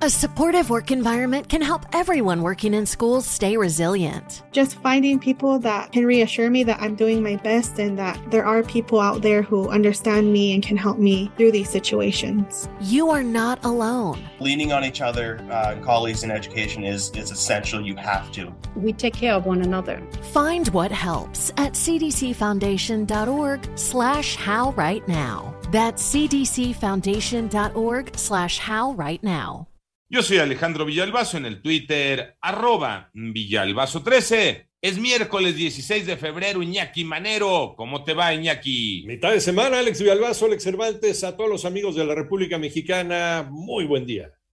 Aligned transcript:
A 0.00 0.08
supportive 0.08 0.70
work 0.70 0.92
environment 0.92 1.48
can 1.48 1.60
help 1.60 1.84
everyone 1.92 2.40
working 2.40 2.72
in 2.72 2.86
schools 2.86 3.26
stay 3.26 3.56
resilient. 3.56 4.44
Just 4.52 4.76
finding 4.80 5.18
people 5.18 5.58
that 5.60 5.90
can 5.90 6.06
reassure 6.06 6.50
me 6.50 6.62
that 6.64 6.80
I'm 6.80 6.94
doing 6.94 7.20
my 7.20 7.34
best 7.34 7.80
and 7.80 7.98
that 7.98 8.16
there 8.30 8.44
are 8.46 8.62
people 8.62 9.00
out 9.00 9.22
there 9.22 9.42
who 9.42 9.68
understand 9.70 10.32
me 10.32 10.54
and 10.54 10.62
can 10.62 10.76
help 10.76 10.98
me 10.98 11.32
through 11.36 11.50
these 11.50 11.68
situations. 11.68 12.68
You 12.80 13.10
are 13.10 13.24
not 13.24 13.64
alone. 13.64 14.22
Leaning 14.38 14.72
on 14.72 14.84
each 14.84 15.00
other, 15.00 15.44
uh, 15.50 15.74
colleagues 15.82 16.22
in 16.22 16.30
education 16.30 16.84
is, 16.84 17.10
is 17.10 17.32
essential. 17.32 17.80
You 17.80 17.96
have 17.96 18.30
to. 18.32 18.54
We 18.76 18.92
take 18.92 19.14
care 19.14 19.34
of 19.34 19.46
one 19.46 19.62
another. 19.62 20.00
Find 20.32 20.68
what 20.68 20.92
helps 20.92 21.50
at 21.56 21.72
cdcfoundation.org 21.72 23.70
slash 23.76 24.36
how 24.36 24.70
right 24.72 25.08
now. 25.08 25.54
That's 25.72 26.14
cdcfoundation.org 26.14 28.16
slash 28.16 28.58
how 28.58 28.92
right 28.92 29.22
now. 29.24 29.66
Yo 30.10 30.22
soy 30.22 30.38
Alejandro 30.38 30.86
Villalbazo 30.86 31.36
en 31.36 31.44
el 31.44 31.60
Twitter, 31.60 32.38
arroba 32.40 33.10
Villalbazo13. 33.12 34.66
Es 34.80 34.96
miércoles 34.98 35.54
16 35.54 36.06
de 36.06 36.16
febrero, 36.16 36.62
Iñaki 36.62 37.04
Manero. 37.04 37.74
¿Cómo 37.76 38.04
te 38.04 38.14
va, 38.14 38.32
Iñaki? 38.32 39.04
Mitad 39.06 39.32
de 39.32 39.40
semana, 39.42 39.80
Alex 39.80 40.00
Villalbazo, 40.00 40.46
Alex 40.46 40.62
Cervantes, 40.62 41.24
a 41.24 41.36
todos 41.36 41.50
los 41.50 41.66
amigos 41.66 41.94
de 41.94 42.06
la 42.06 42.14
República 42.14 42.56
Mexicana. 42.56 43.46
Muy 43.52 43.84
buen 43.84 44.06
día. 44.06 44.30